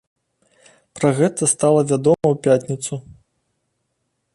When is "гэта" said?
1.21-1.49